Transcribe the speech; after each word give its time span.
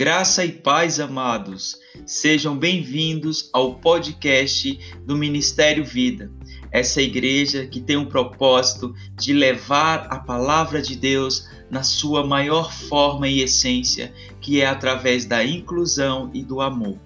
Graça 0.00 0.40
e 0.46 0.50
paz, 0.50 0.98
amados. 0.98 1.76
Sejam 2.06 2.56
bem-vindos 2.56 3.50
ao 3.52 3.74
podcast 3.74 4.80
do 5.04 5.14
Ministério 5.14 5.84
Vida. 5.84 6.30
Essa 6.72 7.02
igreja 7.02 7.66
que 7.66 7.82
tem 7.82 7.98
o 7.98 8.06
propósito 8.06 8.94
de 9.14 9.34
levar 9.34 10.06
a 10.10 10.18
palavra 10.18 10.80
de 10.80 10.96
Deus 10.96 11.46
na 11.70 11.82
sua 11.82 12.26
maior 12.26 12.72
forma 12.72 13.28
e 13.28 13.42
essência, 13.42 14.10
que 14.40 14.62
é 14.62 14.66
através 14.66 15.26
da 15.26 15.44
inclusão 15.44 16.30
e 16.32 16.42
do 16.42 16.62
amor. 16.62 16.96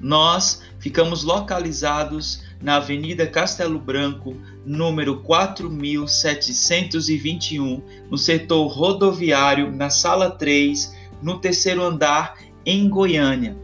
Nós 0.00 0.62
ficamos 0.80 1.22
localizados 1.22 2.42
na 2.60 2.78
Avenida 2.78 3.24
Castelo 3.24 3.78
Branco, 3.78 4.36
número 4.66 5.22
4721, 5.22 7.80
no 8.10 8.18
setor 8.18 8.66
rodoviário, 8.66 9.70
na 9.70 9.90
sala 9.90 10.28
3 10.28 11.03
no 11.24 11.40
terceiro 11.40 11.82
andar 11.82 12.38
em 12.66 12.88
Goiânia, 12.88 13.56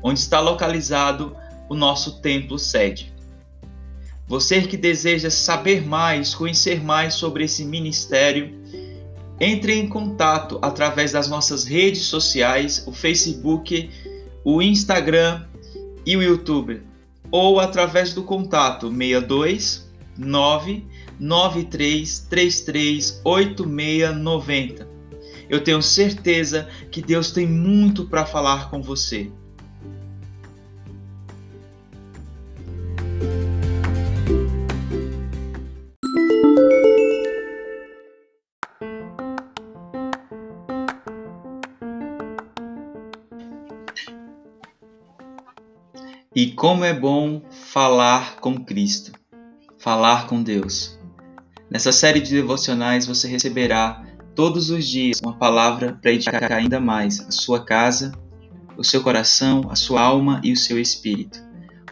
onde 0.00 0.20
está 0.20 0.38
localizado 0.38 1.36
o 1.68 1.74
nosso 1.74 2.22
templo 2.22 2.56
sede. 2.58 3.12
Você 4.28 4.62
que 4.62 4.76
deseja 4.76 5.28
saber 5.28 5.84
mais, 5.84 6.32
conhecer 6.34 6.80
mais 6.82 7.14
sobre 7.14 7.44
esse 7.44 7.64
ministério, 7.64 8.54
entre 9.40 9.74
em 9.74 9.88
contato 9.88 10.60
através 10.62 11.10
das 11.12 11.28
nossas 11.28 11.64
redes 11.64 12.02
sociais, 12.02 12.84
o 12.86 12.92
Facebook, 12.92 13.90
o 14.44 14.62
Instagram 14.62 15.46
e 16.06 16.16
o 16.16 16.22
YouTube, 16.22 16.80
ou 17.30 17.58
através 17.58 18.14
do 18.14 18.22
contato 18.22 18.88
62 18.88 19.90
993 20.16 22.20
33 22.30 23.20
8690 23.24 24.93
eu 25.54 25.62
tenho 25.62 25.80
certeza 25.80 26.68
que 26.90 27.00
Deus 27.00 27.30
tem 27.30 27.46
muito 27.46 28.06
para 28.06 28.26
falar 28.26 28.70
com 28.70 28.82
você. 28.82 29.30
E 46.36 46.50
como 46.50 46.84
é 46.84 46.92
bom 46.92 47.42
falar 47.48 48.40
com 48.40 48.56
Cristo, 48.64 49.12
falar 49.78 50.26
com 50.26 50.42
Deus. 50.42 50.98
Nessa 51.70 51.92
série 51.92 52.20
de 52.20 52.32
devocionais 52.32 53.06
você 53.06 53.28
receberá 53.28 54.13
todos 54.34 54.70
os 54.70 54.86
dias 54.86 55.20
uma 55.22 55.36
palavra 55.36 55.98
para 56.00 56.12
edificar 56.12 56.52
ainda 56.52 56.80
mais 56.80 57.20
a 57.20 57.30
sua 57.30 57.64
casa, 57.64 58.12
o 58.76 58.82
seu 58.82 59.02
coração, 59.02 59.68
a 59.70 59.76
sua 59.76 60.00
alma 60.02 60.40
e 60.42 60.52
o 60.52 60.56
seu 60.56 60.78
espírito. 60.78 61.42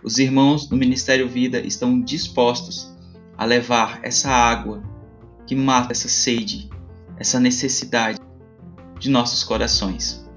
Os 0.02 0.18
irmãos 0.18 0.66
do 0.66 0.76
Ministério 0.76 1.28
Vida 1.28 1.60
estão 1.60 2.00
dispostos 2.00 2.92
a 3.38 3.44
levar 3.44 4.00
essa 4.02 4.30
água 4.30 4.82
que 5.46 5.54
mata 5.54 5.92
essa 5.92 6.08
sede, 6.08 6.68
essa 7.16 7.38
necessidade 7.38 8.18
de 8.98 9.08
nossos 9.08 9.44
corações. 9.44 10.28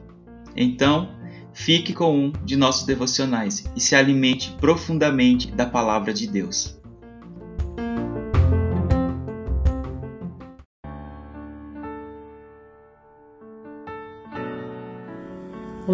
Então, 0.55 1.09
fique 1.53 1.93
com 1.93 2.15
um 2.15 2.31
de 2.43 2.55
nossos 2.55 2.85
devocionais 2.85 3.63
e 3.75 3.81
se 3.81 3.95
alimente 3.95 4.55
profundamente 4.59 5.51
da 5.51 5.65
palavra 5.65 6.13
de 6.13 6.27
Deus. 6.27 6.79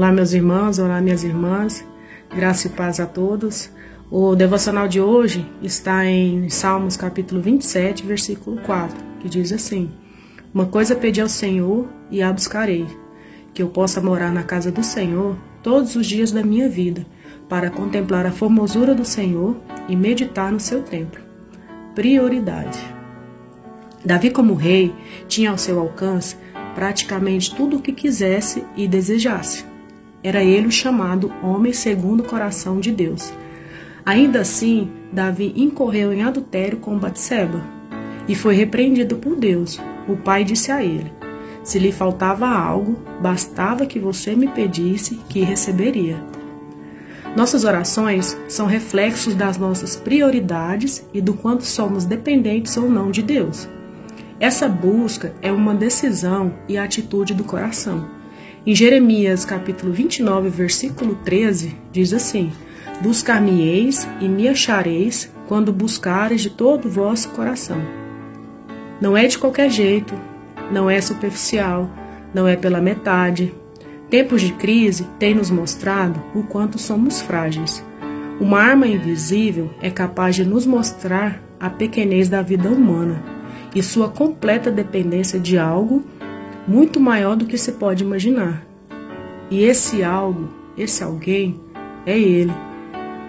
Olá, 0.02 0.12
meus 0.12 0.34
irmãos, 0.34 0.80
olá, 0.80 1.00
minhas 1.00 1.24
irmãs, 1.24 1.86
graça 2.36 2.66
e 2.66 2.72
paz 2.72 3.00
a 3.00 3.06
todos. 3.06 3.70
O 4.09 4.36
devocional 4.36 4.88
de 4.88 5.00
hoje 5.00 5.48
está 5.62 6.08
em 6.08 6.50
Salmos 6.50 6.98
capítulo 6.98 7.40
27, 7.40 8.03
versículo 8.03 8.59
4, 8.62 8.98
que 9.20 9.30
diz 9.30 9.53
assim: 9.53 9.92
Uma 10.52 10.66
coisa 10.66 10.96
pedi 10.96 11.22
ao 11.22 11.30
Senhor 11.30 11.88
e 12.09 12.20
a 12.24 12.34
buscarei, 12.34 12.88
que 13.53 13.62
eu 13.62 13.68
possa 13.68 14.02
morar 14.02 14.31
na 14.31 14.42
casa 14.42 14.72
do 14.72 14.84
Senhor 14.84 15.38
todos 15.62 15.96
os 15.96 16.08
dias 16.08 16.31
da 16.31 16.42
minha 16.42 16.68
vida, 16.68 17.06
para 17.48 17.70
contemplar 17.70 18.25
a 18.25 18.31
formosura 18.31 18.96
do 18.96 19.06
Senhor 19.06 19.56
e 19.88 19.96
meditar 19.96 20.52
no 20.52 20.59
seu 20.59 20.81
templo. 20.81 21.22
Prioridade. 21.94 22.80
Davi, 24.04 24.31
como 24.31 24.56
rei, 24.56 24.96
tinha 25.28 25.52
ao 25.52 25.59
seu 25.59 25.80
alcance 25.80 26.36
praticamente 26.74 27.56
tudo 27.56 27.78
o 27.78 27.81
que 27.84 27.92
quisesse 27.92 28.64
e 28.75 28.88
desejasse. 28.88 29.70
Era 30.24 30.44
ele 30.44 30.68
o 30.68 30.72
chamado 30.72 31.32
homem 31.42 31.74
segundo 31.74 32.22
o 32.22 32.28
coração 32.28 32.80
de 32.80 32.92
Deus. 32.92 33.34
Ainda 34.06 34.42
assim, 34.42 34.90
Davi 35.12 35.54
incorreu 35.56 36.14
em 36.14 36.24
adultério 36.24 36.78
com 36.78 36.98
Batseba 36.98 37.64
e 38.28 38.36
foi 38.36 38.56
repreendido 38.56 39.18
por 39.18 39.36
Deus. 39.36 39.80
O 40.08 40.16
pai 40.16 40.44
disse 40.44 40.72
a 40.72 40.84
ele: 40.84 41.12
Se 41.64 41.80
lhe 41.80 41.92
faltava 41.92 42.48
algo, 42.48 43.00
bastava 43.22 43.86
que 43.86 44.00
você 44.00 44.36
me 44.36 44.48
pedisse 44.48 45.20
que 45.30 45.42
receberia. 45.42 46.24
Nossas 47.36 47.64
orações 47.64 48.38
são 48.50 48.66
reflexos 48.66 49.34
das 49.34 49.58
nossas 49.58 49.96
prioridades 49.96 51.06
e 51.14 51.22
do 51.22 51.34
quanto 51.34 51.64
somos 51.64 52.06
dependentes 52.06 52.76
ou 52.76 52.90
não 52.90 53.10
de 53.10 53.22
Deus. 53.22 53.70
Essa 54.40 54.68
busca 54.68 55.34
é 55.42 55.52
uma 55.52 55.74
decisão 55.74 56.54
e 56.68 56.78
atitude 56.78 57.34
do 57.34 57.44
coração. 57.44 58.21
Em 58.64 58.76
Jeremias 58.76 59.44
capítulo 59.44 59.92
29, 59.92 60.48
versículo 60.50 61.16
13, 61.26 61.76
diz 61.92 62.14
assim: 62.14 62.52
Buscar-me-eis 63.02 64.08
e 64.20 64.28
me 64.28 64.48
achareis 64.48 65.34
quando 65.48 65.74
buscares 65.74 66.42
de 66.42 66.52
todo 66.52 66.86
o 66.86 66.92
vosso 66.92 67.30
coração. 67.30 67.82
Não 69.02 69.18
é 69.18 69.26
de 69.26 69.40
qualquer 69.40 69.68
jeito, 69.72 70.14
não 70.72 70.88
é 70.88 71.02
superficial, 71.02 71.90
não 72.36 72.48
é 72.48 72.56
pela 72.56 72.80
metade. 72.80 73.52
Tempos 74.12 74.44
de 74.44 74.54
crise 74.54 75.08
têm 75.18 75.34
nos 75.34 75.50
mostrado 75.50 76.22
o 76.36 76.44
quanto 76.44 76.78
somos 76.78 77.20
frágeis. 77.20 77.84
Uma 78.40 78.60
arma 78.60 78.86
invisível 78.86 79.72
é 79.82 79.90
capaz 79.90 80.36
de 80.36 80.46
nos 80.46 80.68
mostrar 80.68 81.42
a 81.60 81.68
pequenez 81.68 82.30
da 82.30 82.44
vida 82.44 82.70
humana 82.70 83.24
e 83.74 83.82
sua 83.82 84.10
completa 84.10 84.70
dependência 84.70 85.40
de 85.40 85.58
algo 85.58 86.06
muito 86.72 87.02
maior 87.02 87.36
do 87.36 87.46
que 87.46 87.58
se 87.58 87.74
pode 87.74 88.02
imaginar. 88.02 88.66
E 89.50 89.62
esse 89.62 90.02
algo, 90.02 90.48
esse 90.78 91.04
alguém, 91.04 91.59
é 92.06 92.18
Ele, 92.18 92.54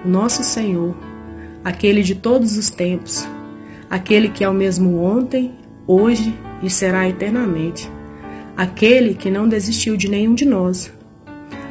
o 0.05 0.09
nosso 0.09 0.45
Senhor, 0.45 0.95
aquele 1.65 2.05
de 2.05 2.15
todos 2.15 2.57
os 2.57 2.71
tempos, 2.71 3.27
aquele 3.91 4.29
que 4.29 4.45
é 4.45 4.49
o 4.49 4.55
mesmo 4.55 5.03
ontem, 5.03 5.53
hoje 5.89 6.33
e 6.63 6.71
será 6.71 7.09
eternamente, 7.09 7.91
aquele 8.57 9.13
que 9.13 9.29
não 9.29 9.49
desistiu 9.49 9.97
de 9.97 10.09
nenhum 10.09 10.35
de 10.35 10.45
nós, 10.45 10.93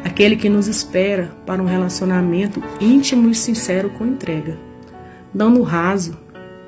aquele 0.04 0.36
que 0.36 0.50
nos 0.50 0.68
espera 0.68 1.31
para 1.46 1.64
um 1.64 1.66
relacionamento 1.66 2.62
íntimo 2.81 3.30
e 3.30 3.36
sincero 3.36 3.90
com 3.92 4.06
entrega, 4.06 4.60
não 5.34 5.50
no 5.50 5.62
raso, 5.62 6.18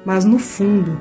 mas 0.06 0.24
no 0.24 0.40
fundo 0.40 0.98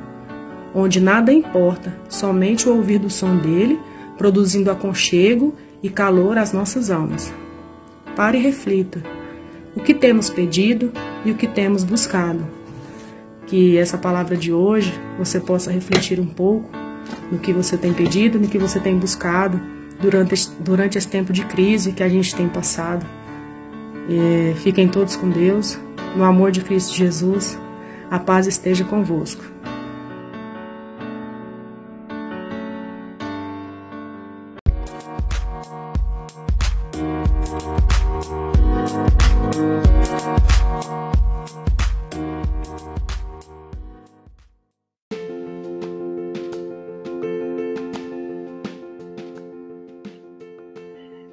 onde 0.75 1.01
nada 1.01 1.33
importa, 1.33 1.95
somente 2.09 2.69
o 2.69 2.75
ouvir 2.77 2.99
do 2.99 3.11
som 3.11 3.37
dele, 3.37 3.79
produzindo 4.23 4.71
aconchego 4.71 5.53
e 5.83 5.91
calor 5.91 6.39
às 6.39 6.53
nossas 6.53 6.93
almas. 6.93 7.35
Pare 8.15 8.39
e 8.39 8.41
reflita. 8.41 9.03
O 9.75 9.81
que 9.81 9.93
temos 9.93 10.31
pedido 10.31 10.93
e 11.25 11.33
o 11.33 11.35
que 11.35 11.49
temos 11.49 11.83
buscado. 11.83 12.47
Que 13.49 13.77
essa 13.77 13.99
palavra 13.99 14.37
de 14.37 14.53
hoje 14.53 14.95
você 15.19 15.41
possa 15.41 15.73
refletir 15.73 16.21
um 16.21 16.27
pouco 16.27 16.71
no 17.33 17.41
que 17.41 17.53
você 17.53 17.77
tem 17.77 17.93
pedido, 17.93 18.39
no 18.39 18.47
que 18.47 18.59
você 18.59 18.79
tem 18.79 18.97
buscado 18.97 19.61
durante, 20.01 20.49
durante 20.61 20.97
esse 20.97 21.09
tempo 21.09 21.33
de 21.33 21.45
crise 21.45 21.91
que 21.91 22.05
a 22.05 22.09
gente 22.09 22.33
tem 22.33 22.49
passado. 22.49 23.05
E 24.09 24.55
fiquem 24.61 24.87
todos 24.87 25.17
com 25.17 25.31
Deus, 25.31 25.77
no 26.15 26.23
amor 26.23 26.53
de 26.53 26.61
Cristo 26.61 26.95
Jesus. 26.95 27.59
A 28.09 28.21
paz 28.21 28.47
esteja 28.47 28.85
convosco. 28.85 29.43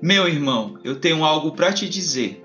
Meu 0.01 0.29
irmão, 0.29 0.77
eu 0.83 0.99
tenho 0.99 1.25
algo 1.25 1.51
para 1.51 1.73
te 1.73 1.89
dizer. 1.89 2.41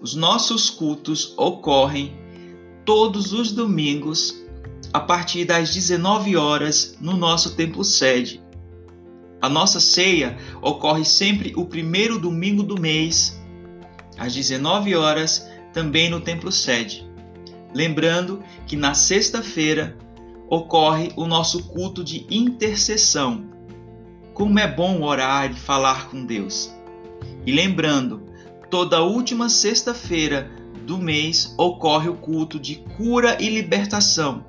Os 0.00 0.14
nossos 0.14 0.70
cultos 0.70 1.32
ocorrem 1.36 2.12
todos 2.84 3.32
os 3.32 3.52
domingos 3.52 4.44
a 4.92 5.00
partir 5.00 5.44
das 5.44 5.72
19 5.72 6.36
horas 6.36 6.96
no 7.00 7.16
nosso 7.16 7.54
templo 7.54 7.84
sede, 7.84 8.42
A 9.40 9.48
nossa 9.48 9.78
ceia 9.78 10.38
ocorre 10.62 11.04
sempre 11.04 11.52
o 11.54 11.66
primeiro 11.66 12.18
domingo 12.18 12.62
do 12.62 12.80
mês, 12.80 13.38
às 14.16 14.32
19 14.32 14.94
horas, 14.96 15.46
também 15.70 16.08
no 16.08 16.18
templo 16.18 16.50
sede. 16.50 17.06
Lembrando 17.74 18.42
que 18.66 18.74
na 18.74 18.94
sexta-feira 18.94 19.98
ocorre 20.48 21.12
o 21.14 21.26
nosso 21.26 21.64
culto 21.64 22.02
de 22.02 22.26
intercessão. 22.30 23.53
Como 24.34 24.58
é 24.58 24.66
bom 24.66 25.02
orar 25.02 25.48
e 25.48 25.54
falar 25.54 26.10
com 26.10 26.26
Deus. 26.26 26.74
E 27.46 27.52
lembrando, 27.52 28.20
toda 28.68 29.00
última 29.00 29.48
sexta-feira 29.48 30.50
do 30.84 30.98
mês 30.98 31.54
ocorre 31.56 32.08
o 32.08 32.16
culto 32.16 32.58
de 32.58 32.76
cura 32.96 33.40
e 33.40 33.48
libertação, 33.48 34.44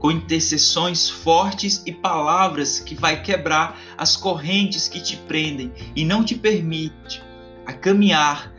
com 0.00 0.10
intercessões 0.10 1.08
fortes 1.08 1.80
e 1.86 1.92
palavras 1.92 2.80
que 2.80 2.96
vai 2.96 3.22
quebrar 3.22 3.78
as 3.96 4.16
correntes 4.16 4.88
que 4.88 5.00
te 5.00 5.16
prendem 5.16 5.72
e 5.94 6.04
não 6.04 6.24
te 6.24 6.34
permite 6.34 7.22
a 7.64 7.72
caminhar 7.72 8.52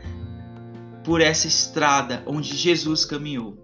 por 1.04 1.20
essa 1.20 1.46
estrada 1.46 2.22
onde 2.26 2.56
Jesus 2.56 3.04
caminhou. 3.04 3.58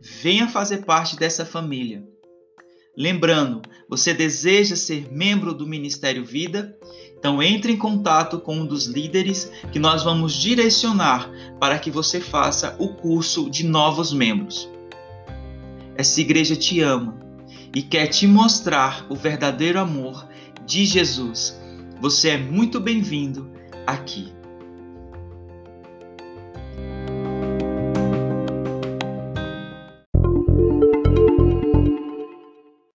Venha 0.00 0.46
fazer 0.48 0.84
parte 0.84 1.16
dessa 1.16 1.44
família. 1.44 2.13
Lembrando, 2.96 3.62
você 3.88 4.14
deseja 4.14 4.76
ser 4.76 5.10
membro 5.10 5.52
do 5.52 5.66
Ministério 5.66 6.24
Vida? 6.24 6.76
Então 7.18 7.42
entre 7.42 7.72
em 7.72 7.76
contato 7.76 8.38
com 8.38 8.58
um 8.58 8.66
dos 8.66 8.86
líderes 8.86 9.50
que 9.72 9.80
nós 9.80 10.04
vamos 10.04 10.34
direcionar 10.34 11.28
para 11.58 11.78
que 11.78 11.90
você 11.90 12.20
faça 12.20 12.76
o 12.78 12.88
curso 12.94 13.50
de 13.50 13.64
novos 13.64 14.12
membros. 14.12 14.68
Essa 15.96 16.20
igreja 16.20 16.54
te 16.54 16.80
ama 16.80 17.18
e 17.74 17.82
quer 17.82 18.06
te 18.06 18.26
mostrar 18.26 19.06
o 19.08 19.16
verdadeiro 19.16 19.80
amor 19.80 20.28
de 20.64 20.84
Jesus. 20.84 21.58
Você 22.00 22.30
é 22.30 22.38
muito 22.38 22.78
bem-vindo 22.78 23.50
aqui. 23.86 24.32